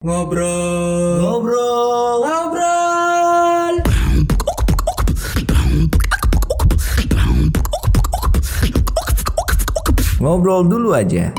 [0.00, 1.20] Ngobrol.
[1.20, 2.24] Ngobrol.
[2.24, 3.74] Ngobrol.
[10.24, 11.36] Ngobrol dulu aja.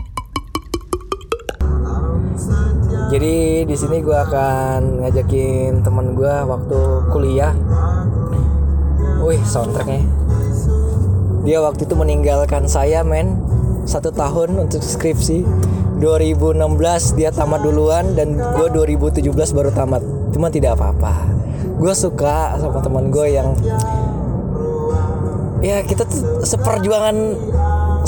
[3.09, 7.57] Jadi di sini gue akan ngajakin teman gue waktu kuliah.
[9.25, 10.05] Wih soundtracknya.
[11.49, 13.41] Dia waktu itu meninggalkan saya men
[13.89, 15.49] satu tahun untuk skripsi.
[16.01, 20.01] 2016 dia tamat duluan dan gue 2017 baru tamat.
[20.33, 21.29] Cuma tidak apa-apa.
[21.77, 23.53] Gue suka sama teman gue yang
[25.61, 27.37] ya kita tuh seperjuangan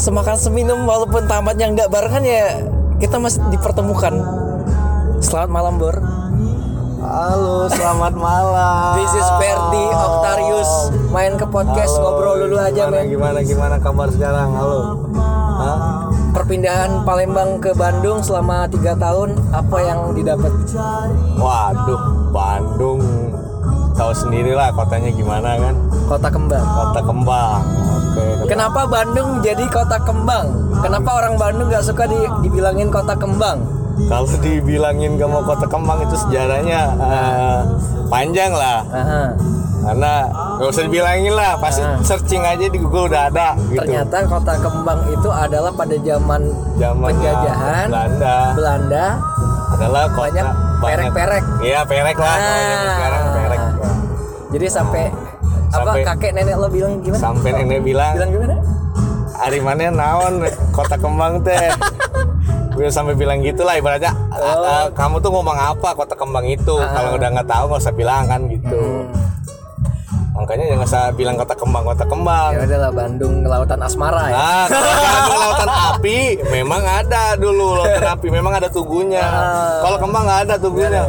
[0.01, 2.65] semakan seminum walaupun tamatnya nggak barengan ya
[2.98, 4.17] kita masih dipertemukan.
[5.21, 5.95] Selamat malam Bor.
[7.03, 8.95] Halo, selamat malam.
[8.98, 10.71] This is Ferdi Octarius
[11.13, 13.12] main ke podcast Halo, ngobrol dulu aja gimana, men.
[13.12, 14.49] Gimana gimana kabar sekarang?
[14.55, 14.79] Halo.
[16.33, 20.49] Perpindahan Palembang ke Bandung selama tiga tahun apa yang didapat?
[21.37, 22.01] Waduh,
[22.33, 23.01] Bandung.
[23.93, 25.77] Tahu sendirilah kotanya gimana kan?
[26.09, 26.65] Kota Kembang.
[26.65, 27.62] Kota kembang.
[28.17, 28.49] Oke.
[28.49, 30.73] Kenapa Bandung jadi kota kembang?
[30.81, 33.62] Kenapa orang Bandung nggak suka di, dibilangin kota kembang?
[34.09, 37.59] Kalau dibilangin gak mau kota kembang itu sejarahnya eh,
[38.09, 38.81] panjang lah.
[38.90, 39.23] Aha.
[39.85, 40.13] Karena
[40.55, 41.98] gak usah dibilangin lah, pasti Ah.
[41.99, 43.79] searching aja di Google udah ada gitu.
[43.79, 46.41] Ternyata kota kembang itu adalah pada zaman
[46.77, 49.05] penjajahan Belanda Belanda
[49.71, 50.48] adalah kota banyak
[50.79, 51.43] perek-perek.
[51.59, 52.35] Iya, perek lah.
[52.35, 52.90] kalau zaman Ah.
[52.90, 53.59] Sekarang perek.
[54.51, 55.04] Jadi sampai,
[55.68, 57.20] apa Sampai- kakek nenek lo bilang gimana?
[57.20, 58.55] Sampai nenek bilang, bilang gimana?
[59.34, 60.34] hari mana naon
[60.70, 61.57] kota kembang teh.
[62.74, 66.90] Gue sampai bilang gitulah ibaratnya "Ah, ah, kamu tuh ngomong apa kota kembang itu Ah.
[66.91, 69.22] kalau udah nggak tahu nggak usah bilang kan gitu Hmm.
[70.44, 74.36] Makanya jangan usah bilang kota kembang kota kembang Ya udahlah Bandung lautan asmara ya.
[74.36, 74.66] Nah,
[75.16, 76.18] Bandung lautan api
[76.52, 79.24] memang ada dulu lautan api, memang ada tugunya.
[79.24, 79.80] Ah.
[79.88, 81.03] Kalau kembang nggak ada tugunya.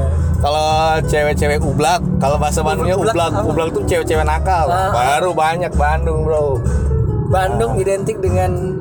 [0.45, 3.73] Kalau cewek-cewek ublak, kalau bahasa Bandungnya Ublak ublak, apa?
[3.73, 4.69] tuh cewek-cewek nakal.
[4.69, 4.93] Ah.
[4.93, 6.61] Baru banyak Bandung, Bro.
[7.33, 8.79] Bandung identik dengan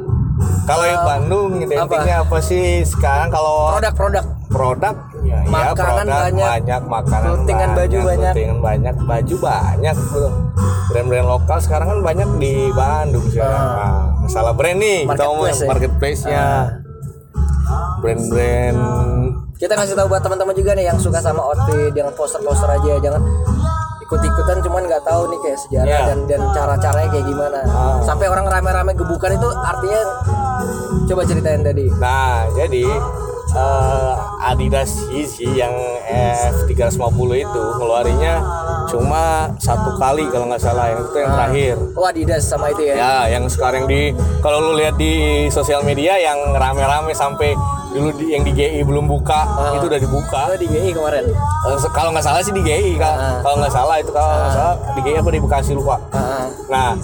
[0.68, 2.40] Kalau yang Bandung identiknya apa?
[2.44, 6.46] sih sekarang kalau produk-produk produk ya, ya Makanan produk banyak.
[6.46, 8.32] banyak makanan Clothingan baju banyak.
[8.32, 10.28] clothingan banyak baju banyak bro
[10.86, 15.64] brand-brand lokal sekarang kan banyak di Bandung sekarang Nah, masalah brand nih kita ngomong Marketplace
[15.64, 15.68] ya?
[15.70, 16.44] marketplace-nya
[18.00, 18.78] brand-brand
[19.56, 23.22] kita kasih tahu buat teman-teman juga nih yang suka sama outfit yang poster-poster aja jangan
[24.04, 26.02] ikut-ikutan cuman nggak tahu nih kayak sejarah Iya.
[26.06, 27.98] dan dan cara-caranya kayak gimana Ah.
[28.04, 30.02] sampai orang rame-rame gebukan itu artinya
[31.06, 32.84] coba ceritain tadi nah jadi
[33.54, 35.74] eh, Adidas Yeezy yang
[36.06, 37.00] F350
[37.40, 38.36] itu ngeluarinnya
[38.84, 42.94] cuma satu kali kalau nggak salah yang itu yang terakhir oh Adidas sama itu ya,
[42.94, 44.12] Ya, yang sekarang di
[44.44, 45.14] kalau lu lihat di
[45.50, 47.56] sosial media yang rame-rame sampai
[47.94, 49.46] dulu di, yang di GI belum buka,
[49.78, 50.42] itu udah dibuka.
[50.50, 53.06] Oh, di GI kemarin Eh, Kalau nggak salah sih di GI, Kak.
[53.06, 53.38] Ah.
[53.46, 55.96] Kalau nggak salah itu kalau nggak salah di GI apa di Bekasi lupa.
[56.10, 56.98] Ah, Nah,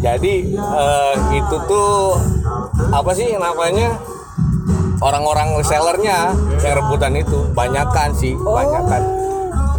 [0.00, 2.16] jadi eh, itu tuh
[2.88, 4.00] apa sih namanya?
[5.00, 7.48] Orang-orang resellernya yang rebutan itu.
[7.56, 9.02] Banyakan sih, banyakan.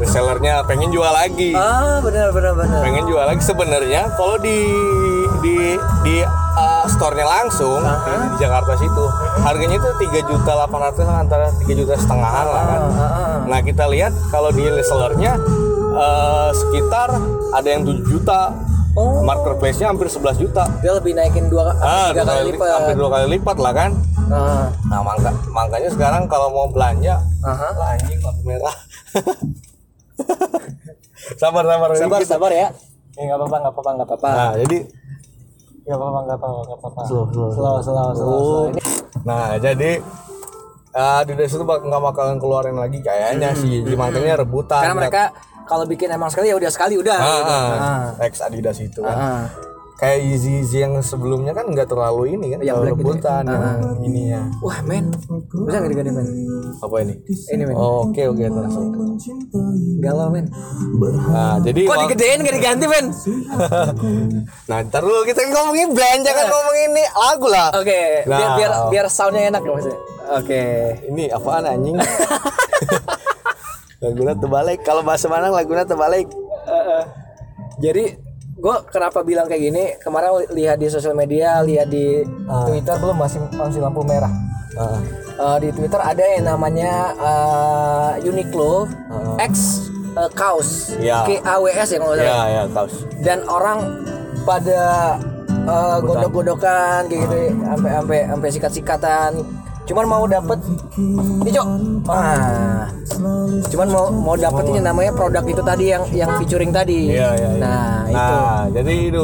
[0.02, 1.54] Resellernya pengen jual lagi.
[1.54, 2.82] Ah benar benar benar.
[2.82, 3.42] Pengen jual lagi.
[3.46, 4.58] Sebenarnya kalau di
[5.46, 6.16] di di
[6.58, 9.06] uh, store-nya langsung di, di Jakarta situ
[9.46, 12.80] harganya itu tiga juta delapan ratus antara tiga juta setengahan lah kan.
[12.82, 13.38] Ah, ah.
[13.46, 15.38] nah kita lihat kalau di resellernya
[15.94, 17.14] uh, sekitar
[17.54, 18.58] ada yang 7 juta
[18.92, 19.24] Oh.
[19.24, 23.10] marketplace-nya hampir 11 juta dia lebih naikin dua ah tiga kali kali, lipat hampir dua
[23.10, 23.92] kali lipat lah kan
[24.28, 27.68] Ah, nah mangka, makanya sekarang kalau mau belanja aha.
[27.74, 28.76] lah anjing lampu merah
[31.36, 32.68] sabar sabar sabar Kita- sabar ya
[33.12, 34.30] Eh, nggak apa-apa, nggak apa-apa, nggak apa-apa.
[34.32, 34.78] Nah, jadi
[35.84, 37.02] nggak apa-apa, nggak apa-apa, nggak apa-apa.
[37.04, 38.64] Slow, slow, slow slow slow, slow.
[38.72, 38.82] Ini
[39.22, 39.92] Nah, jadi
[40.92, 43.84] uh, di desa itu bak- nggak bakalan keluarin lagi kayaknya sih.
[43.84, 44.80] Jadi makanya rebutan.
[44.80, 45.24] karena mereka
[45.72, 47.48] kalau bikin emang sekali ya udah sekali udah ah, gitu.
[47.48, 48.04] ah, Ah.
[48.22, 49.16] ex Adidas itu kan.
[49.16, 49.44] Ah.
[49.96, 53.14] Kayak Yeezy Yeezy yang sebelumnya kan nggak terlalu ini kan, Yang terlalu black gitu ya?
[53.22, 53.64] rebutan yang
[54.02, 54.42] ininya.
[54.60, 55.06] Wah men,
[55.62, 56.28] bisa nggak diganti men?
[56.76, 57.14] Apa ini?
[57.48, 58.90] Ini men, Oh, Oke oke langsung.
[60.02, 60.50] galau men.
[61.30, 63.06] Nah, jadi Kok digedein nggak diganti men?
[64.74, 67.70] nah, ntar dulu kita ngomongin brand, jangan ngomongin ini lagu lah.
[67.72, 68.56] Oke, biar Nah.
[68.58, 70.00] biar biar soundnya enak ya maksudnya.
[70.34, 70.64] Oke.
[71.08, 71.96] Ini apaan anjing?
[74.02, 74.82] Laguna terbalik.
[74.82, 76.26] Kalau bahasa Manang Laguna terbalik.
[76.66, 77.04] Eh, eh.
[77.78, 78.06] Jadi
[78.62, 79.84] gue kenapa bilang kayak gini?
[80.02, 82.26] Kemarin li- lihat di sosial media, lihat di
[82.66, 84.34] Twitter belum masih masih lampu merah.
[84.74, 84.98] Ah.
[85.32, 88.90] Eh, di Twitter ada yang namanya eh, Uniqlo
[89.38, 89.86] X
[90.18, 91.22] eh, Kaos, Ya.
[91.26, 92.48] K A W S ya kalau nggak salah.
[92.50, 92.94] Ya ya kaos.
[93.22, 93.80] dan orang
[94.42, 94.82] pada
[95.50, 99.30] eh, godok-godokan kayak gitu sampai sampai sampai sikat-sikatan
[99.82, 100.60] cuman mau dapet
[101.42, 101.68] ini cok
[102.08, 102.86] ah
[103.68, 107.50] cuman mau mau dapet ini namanya produk itu tadi yang yang featuring tadi Iya, iya,
[107.58, 107.60] iya.
[107.60, 109.24] nah itu Nah, jadi itu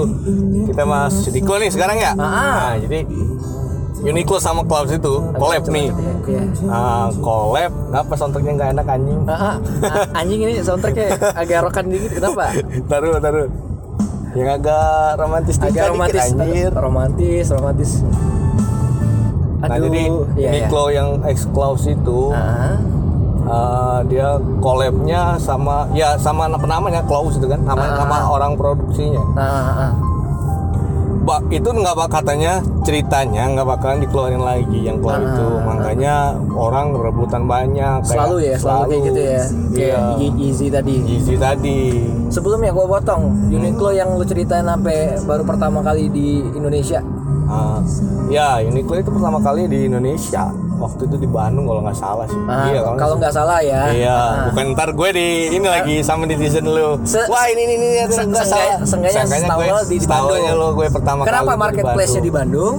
[0.68, 2.12] kita mas Uniqlo nih sekarang ya.
[2.16, 2.34] Ah, ah.
[2.34, 3.00] Nah, jadi
[3.98, 5.88] Uniqlo sama Klaus itu collab nih.
[6.26, 6.42] Iya.
[6.64, 9.20] Nah, collab, apa soundtracknya nggak enak anjing?
[9.28, 9.56] Ah, ah.
[10.20, 12.56] Anjing ini soundtracknya agak rokan dikit kenapa
[12.86, 13.48] taruh, taruh.
[14.34, 14.88] Yang agak
[15.18, 16.70] romantis agak dikit, romantis anjir.
[16.72, 17.92] romantis romantis
[19.60, 20.50] Nah, jadi iya, iya.
[20.62, 22.78] Uniqlo yang X Klaus itu Ah,
[23.44, 24.28] uh, dia
[24.58, 27.98] collabnya sama ya sama penamanya Klaus itu kan, nama Ah.
[27.98, 29.24] nama orang produksinya.
[29.34, 29.92] ah.
[31.20, 35.28] Ba, itu nggak bak katanya ceritanya nggak bakalan dikeluarin lagi yang keluar Ah.
[35.28, 36.16] itu makanya
[36.50, 40.94] orang rebutan banyak kayak- selalu ya selalu kayak gitu ya kayak iya Ye- Yeezy tadi
[41.04, 41.80] Yeezy tadi
[42.28, 47.04] sebelumnya gue potong Uniqlo yang lu ceritain sampai baru pertama kali di Indonesia
[47.48, 47.80] Ah,
[48.28, 52.38] ya Uniqlo itu pertama kali di Indonesia waktu itu di Bandung kalau nggak salah sih
[52.44, 54.32] Ah, iya kalau nggak salah ya iya Ah.
[54.52, 58.28] bukan ntar gue di ini lagi sama netizen lu Se- wah ini ini ini se-
[58.28, 60.44] nggak salah setahu gue di- di Bandung.
[60.54, 62.78] lo gue pertama kenapa kali marketplace-nya di Bandung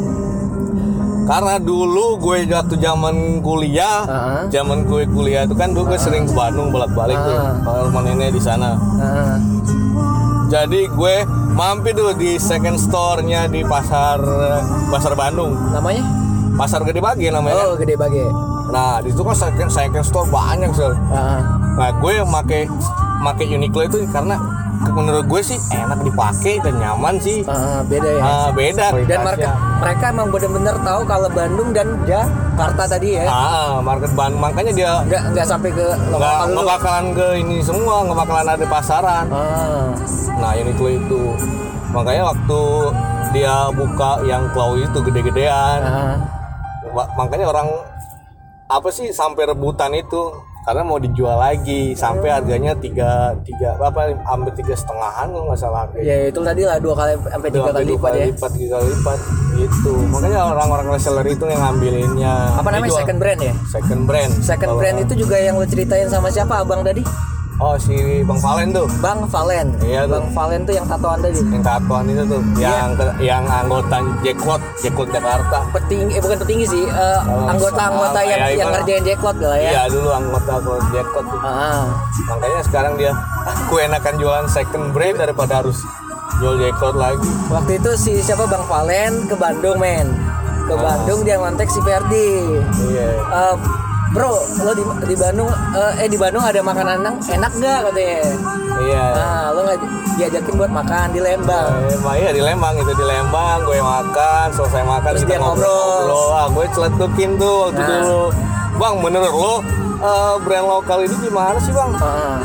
[1.25, 4.41] Karena dulu gue waktu zaman kuliah, Ah.
[4.49, 7.53] zaman gue kuliah itu kan dulu gue sering ke Bandung bolak-balik tuh, Ah.
[7.85, 8.81] kalau nenek di sana.
[8.97, 9.37] Ah,
[10.49, 11.15] Jadi gue
[11.53, 14.17] mampir dulu di second store-nya di pasar
[14.89, 16.01] pasar Bandung, namanya
[16.57, 17.69] pasar Gede Bage namanya.
[17.69, 18.25] oh gede bage
[18.69, 20.93] Nah di situ kan second second store banyak sih.
[21.13, 21.41] Ah,
[21.79, 22.65] Nah gue make
[23.21, 24.37] make Uniqlo itu karena
[24.79, 27.43] menurut gue sih enak dipakai dan nyaman sih.
[27.45, 28.23] ah, beda ya.
[28.23, 28.87] Ah, beda.
[29.05, 33.27] dan market mereka emang bener-bener tahu kalau Bandung dan Jakarta tadi ya.
[33.27, 38.07] Ah, market Bandung makanya dia nggak nggak sampai ke nggak nggak bakalan ke ini semua
[38.07, 39.27] nggak bakalan ada pasaran.
[39.29, 39.91] Ah,
[40.37, 41.23] nah Uniqlo itu
[41.91, 42.61] makanya waktu
[43.29, 45.81] dia buka yang claw itu gede-gedean.
[45.83, 46.15] Ah.
[46.89, 47.69] ma- makanya orang
[48.69, 50.33] apa sih sampai rebutan itu
[50.69, 55.89] karena mau dijual lagi sampai harganya tiga tiga apa hampir tiga setengahan kalau nggak salah
[55.89, 56.05] harganya.
[56.05, 58.25] Ya itu tadi lah dua kali sampai tiga kali lipat ya.
[58.29, 59.19] Lipat tiga kali lipat
[59.57, 62.35] itu makanya orang-orang reseller itu yang ngambilinnya.
[62.61, 63.55] Apa namanya second brand ya?
[63.65, 64.31] Second brand.
[64.45, 67.01] Second brand itu juga yang lo ceritain sama siapa abang tadi
[67.59, 68.87] oh si bang Valen tuh?
[68.99, 69.67] Bang Valen.
[69.81, 70.11] Iya, tuh.
[70.15, 72.41] Bang Valen tuh yang tatoan tadi yang tatoan itu tuh.
[72.55, 72.71] Iya.
[72.71, 75.59] yang yang anggota Jackpot Jackpot Jakarta.
[75.71, 79.37] Petinggi eh bukan petinggi sih eh, Oh, anggota-anggota sama, yang ya, yang ibarat- ngerjain jackpot
[79.39, 79.71] lah ya.
[79.71, 81.41] Iya dulu anggota anggota Jackpot tuh.
[81.41, 81.85] Ah,
[82.29, 83.13] makanya sekarang dia
[83.43, 85.79] ah, gue enakan jualan second brand daripada harus
[86.39, 87.31] jual Jackpot lagi.
[87.49, 90.07] Waktu itu si siapa Bang Valen ke Bandung men.
[90.65, 92.45] Ke Bandung dia ngontek si Ferdi.
[92.87, 93.09] Iya.
[93.19, 93.55] Eh,
[94.09, 98.19] bro lo di, di Bandung eh, eh di Bandung ada makanan enak enak gak katanya
[98.81, 99.79] iya nah lo nggak
[100.17, 104.83] diajakin buat makan di Lembang Eh, iya di Lembang itu di Lembang gue makan selesai
[104.83, 106.03] makan Terus kita dia ngobrol.
[106.03, 107.89] ngobrol ah gue celetukin tuh waktu Nah.
[108.01, 108.25] dulu
[108.75, 109.55] bang menurut lo
[110.01, 112.39] eh, brand lokal ini gimana sih bang Ah,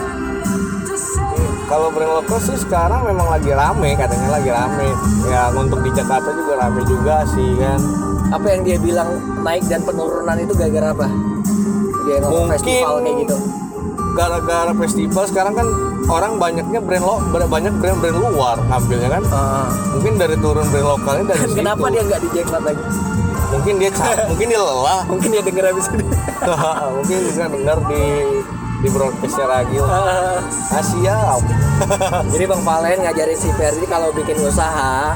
[1.63, 4.93] Kalau brand lokal sih sekarang memang lagi rame, katanya lagi rame.
[5.25, 7.79] Ya untuk di Jakarta juga rame juga sih kan.
[8.29, 9.09] apa yang dia bilang
[9.41, 11.05] naik dan penurunan itu gara-gara apa
[12.05, 13.37] Mungkin- festival kayak gitu
[14.13, 15.67] Gara-gara festival sekarang kan
[16.05, 17.17] orang banyaknya brand lo
[17.47, 19.23] banyak brand-brand luar ngambilnya kan.
[19.27, 19.65] Ah.
[19.89, 21.57] Mungkin dari turun brand lokalnya dari situ.
[21.57, 22.83] kenapa dia nggak di jackpot lagi
[23.49, 25.01] Mungkin dia capek, mungkin dia lelah.
[25.05, 26.05] mungkin dia denger habis ini
[26.97, 28.03] mungkin bisa dengar di
[28.83, 29.75] di broadcastnya lagi.
[29.79, 30.37] Ah.
[30.69, 31.41] Ah siap.
[32.29, 35.15] Jadi Bang Valen ngajarin si Ferdi kalau bikin usaha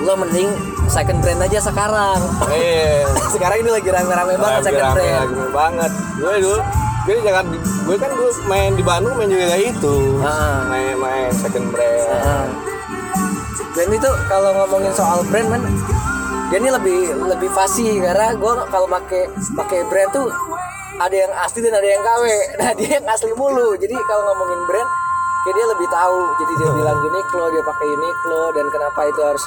[0.00, 0.48] lo mending
[0.88, 2.18] second brand aja sekarang.
[2.50, 5.18] Eh, sekarang ini lagi rame-rame banget lagi second rame, brand.
[5.20, 5.90] lagi rame banget.
[6.20, 6.60] Gue dulu
[7.04, 7.44] gue jangan
[7.84, 9.96] gue kan gue main di Bandung main juga kayak itu.
[10.24, 10.64] Ah.
[10.72, 12.08] Main main second brand.
[12.08, 12.46] Heeh.
[13.74, 15.62] Dan itu kalau ngomongin soal brand man,
[16.48, 20.30] dia ini lebih lebih fasih karena gue kalau pakai pakai brand tuh
[20.94, 22.24] ada yang asli dan ada yang KW.
[22.62, 23.74] Nah dia yang asli mulu.
[23.74, 24.90] Jadi kalau ngomongin brand,
[25.44, 26.18] kayak dia lebih tahu.
[26.38, 29.44] Jadi dia bilang Uniqlo, dia pakai Uniqlo dan kenapa itu harus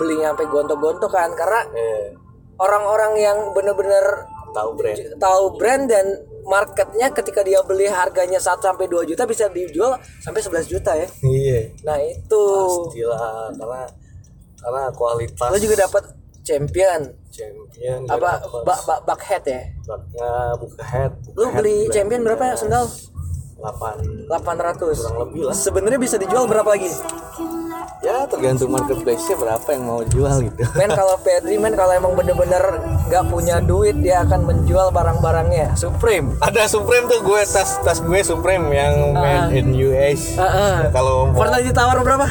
[0.00, 1.30] belinya sampai gontok-gontok kan?
[1.32, 2.16] Karena Eh,
[2.56, 4.98] orang-orang yang bener-bener tahu brand.
[5.16, 6.06] tahu brand dan
[6.42, 11.06] marketnya ketika dia beli harganya 1 sampai 2 juta bisa dijual sampai 11 juta ya.
[11.20, 11.60] Iya.
[11.82, 12.44] Nah, itu.
[12.90, 13.20] Gila
[13.54, 13.82] karena
[14.56, 16.04] karena kualitas Lo juga dapat
[16.42, 19.62] champion champion apa bak bak buckhead ya.
[19.82, 22.84] baknya buka head Lu beli champion berapa ya sendal?
[23.56, 24.80] 8 800.
[24.98, 26.88] kurang lebih lah Sebenarnya bisa dijual berapa lagi?
[28.00, 32.12] Ya tergantung marketplace nya berapa yang mau jual gitu Men kalau Pedri men kalau emang
[32.14, 32.62] bener-bener
[33.04, 35.74] nggak punya duit dia akan menjual barang-barangnya.
[35.74, 36.32] Supreme.
[36.40, 40.88] ada Supreme tuh gue tas tas gue Supreme yang made in US Heeh.
[40.90, 42.26] kalau mau Pernah ditawar berapa?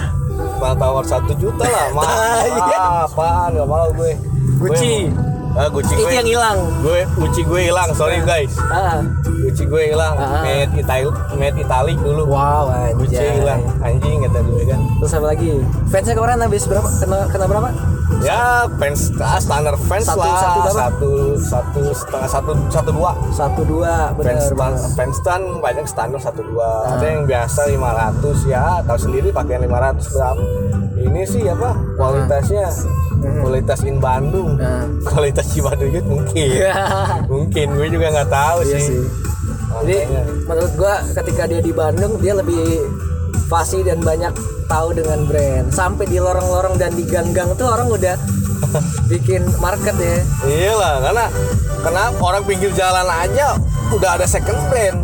[0.57, 2.49] Mal tawar satu juta lah mah Tai.
[2.49, 4.11] ah, apaan gak mau gue
[4.57, 5.07] Gucci.
[5.07, 5.28] Gue-
[5.59, 6.57] Ah, Gucci itu gue yang hilang.
[6.79, 8.55] gue Gucci gue hilang sorry guys.
[8.63, 9.03] Ah.
[9.21, 10.39] Gucci gue hilang Ah.
[10.39, 11.03] made Itali
[11.35, 12.23] made Itali dulu.
[12.25, 13.35] Wow Gucci anjay.
[13.37, 14.79] hilang anjing kata gue kan.
[14.79, 15.49] Terus apa lagi?
[15.85, 16.87] Fansnya kemarin habis berapa?
[16.95, 17.69] Kena kena berapa?
[18.19, 20.39] Ya fans ah, standar fans Satu- lah.
[20.39, 20.79] satu berapa?
[20.79, 23.11] satu satu setengah satu satu dua.
[23.29, 26.67] Satu dua fans benar stan, fans stan banyak standar satu dua.
[26.85, 26.95] Ah.
[26.95, 28.79] ada yang biasa 500 ya.
[28.81, 30.43] Tahu sendiri pakaian 500 berapa
[30.99, 32.67] ini sih apa kualitasnya
[33.19, 34.85] kualitas in Bandung Nah.
[35.03, 36.47] kualitas Cibaduyut mungkin
[37.27, 39.01] mungkin gue juga nggak tahu Iya sih, sih.
[39.69, 39.97] Jadi
[40.43, 42.83] menurut gua ketika dia di Bandung dia lebih
[43.45, 44.33] fasih dan banyak
[44.65, 45.69] tahu dengan brand.
[45.69, 48.17] Sampai di lorong-lorong dan di gang-gang tuh orang udah
[49.11, 50.17] bikin market ya.
[50.43, 51.25] iyalah karena
[51.79, 53.55] kenapa orang pinggir jalan aja
[53.89, 54.97] udah ada second brand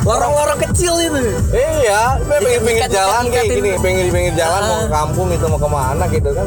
[0.00, 1.20] Lorong-lorong kecil itu.
[1.52, 4.90] Iya, pengen pinggir jalan kayak gini, pengen di pinggir jalan mau ke Ah.
[5.04, 6.46] kampung itu mau ke mana gitu kan.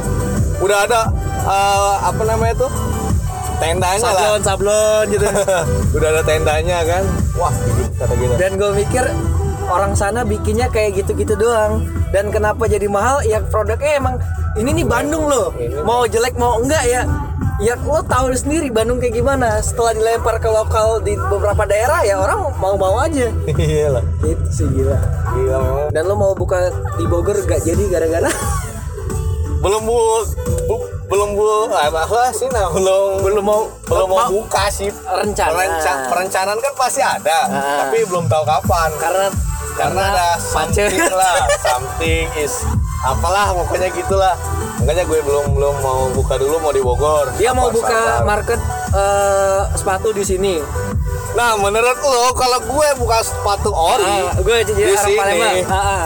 [0.58, 1.02] Udah ada
[1.44, 2.72] eh, apa namanya tuh
[3.60, 4.12] tendanya lah.
[4.12, 5.28] Sablon, sablon gitu.
[5.98, 7.04] Udah ada tendanya kan.
[7.34, 8.34] Wah, gitu, kata gitu.
[8.36, 9.06] Dan gue mikir
[9.66, 11.86] orang sana bikinnya kayak gitu-gitu doang.
[12.10, 13.22] Dan kenapa jadi mahal?
[13.22, 14.16] Ya produknya emang
[14.54, 15.50] ini nih Bandung loh.
[15.54, 17.06] Ini Mau jelek mau enggak ya.
[17.64, 19.56] Ya lo tahu sendiri Bandung kayak gimana.
[19.58, 23.32] Setelah dilempar ke lokal di beberapa daerah ya orang mau-mau aja.
[23.48, 24.04] Iya lah.
[24.22, 25.00] Itu sih gila.
[25.32, 25.88] Gila memang.
[25.90, 28.28] Dan lo mau buka di Bogor gak jadi gara-gara
[29.58, 29.96] Belum bu,
[30.68, 35.56] bu- belum bu apa sih nah belum belum mau belum mau buka sih Rencana.
[35.56, 37.86] Perenca- perencanaan kan pasti ada Ah.
[37.86, 39.28] tapi belum tahu kapan karena
[39.74, 42.66] karena ada something lah something is
[43.04, 44.36] apalah pokoknya gitulah
[44.80, 48.24] makanya gue belum belum mau buka dulu mau di Bogor Dia mau buka sabar.
[48.26, 50.56] market eh, sepatu di sini.
[51.34, 55.66] nah menurut lo kalau gue buka sepatu ori Ah, gue jadi di sini.
[55.66, 56.06] Ah, ah.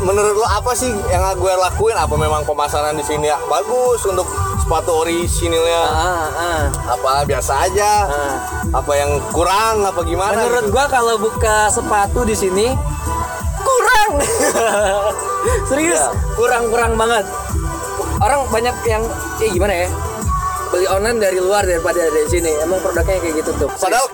[0.00, 4.26] menurut lo apa sih yang gue lakuin apa memang pemasaran di sini ya bagus untuk
[4.56, 6.62] sepatu orisinilnya Ah, ah.
[6.90, 8.34] apa biasa aja Ah.
[8.72, 10.72] apa yang kurang apa gimana Menurut gitu?
[10.72, 12.66] gua kalau buka sepatu di sini
[13.58, 14.10] kurang.
[15.68, 16.10] Serius, Iya.
[16.34, 17.24] kurang-kurang banget.
[18.16, 19.02] Orang banyak yang
[19.38, 19.88] eh gimana ya?
[20.68, 22.50] Beli online dari luar daripada dari sini.
[22.58, 23.70] Emang produknya kayak gitu tuh.
[23.74, 24.06] padahal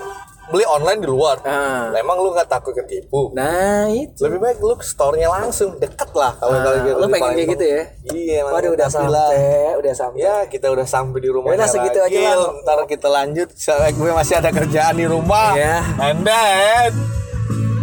[0.47, 1.87] beli online di luar Ah.
[1.87, 4.19] Lah, emang lu nggak takut ketipu Nah, itu.
[4.19, 7.49] lebih baik lu ke store-nya langsung deket lah kalau Ah, kalau gitu lu pengen kayak
[7.49, 7.81] gitu ya?
[8.11, 9.39] iya emang Waduh udah sampai,
[9.73, 10.19] udah sampai.
[10.19, 12.51] ya kita udah sampai di rumah Yaudah, segitu aja lah.
[12.59, 15.75] ntar kita lanjut soalnya gue masih ada kerjaan di rumah Iya.
[16.03, 16.91] and then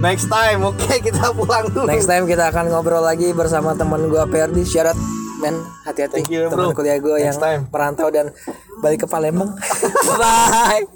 [0.01, 4.25] next time oke kita pulang dulu Next time kita akan ngobrol lagi bersama teman gua
[4.25, 4.65] Perdi.
[4.65, 4.97] Syarat
[5.39, 5.55] men
[5.87, 7.71] hati-hati teman kuliah gua yang time.
[7.71, 8.35] perantau dan
[8.83, 9.55] balik ke Palembang.
[10.19, 10.89] Bye.